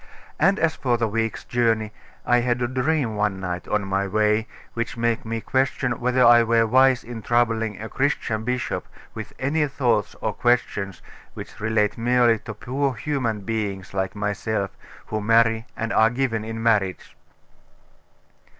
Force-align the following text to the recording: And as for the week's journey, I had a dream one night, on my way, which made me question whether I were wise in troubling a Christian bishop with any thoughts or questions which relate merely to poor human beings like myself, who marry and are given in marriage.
And 0.39 0.57
as 0.57 0.75
for 0.75 0.97
the 0.97 1.07
week's 1.07 1.43
journey, 1.43 1.91
I 2.25 2.39
had 2.39 2.59
a 2.59 2.67
dream 2.67 3.15
one 3.15 3.39
night, 3.39 3.67
on 3.67 3.85
my 3.85 4.07
way, 4.07 4.47
which 4.73 4.97
made 4.97 5.25
me 5.25 5.41
question 5.41 5.99
whether 5.99 6.25
I 6.25 6.41
were 6.41 6.65
wise 6.65 7.03
in 7.03 7.21
troubling 7.21 7.79
a 7.79 7.87
Christian 7.87 8.43
bishop 8.43 8.87
with 9.13 9.31
any 9.37 9.67
thoughts 9.67 10.15
or 10.19 10.33
questions 10.33 11.03
which 11.35 11.59
relate 11.59 11.99
merely 11.99 12.39
to 12.39 12.55
poor 12.55 12.95
human 12.95 13.41
beings 13.41 13.93
like 13.93 14.15
myself, 14.15 14.71
who 15.05 15.21
marry 15.21 15.67
and 15.77 15.93
are 15.93 16.09
given 16.09 16.43
in 16.43 16.63
marriage. 16.63 17.15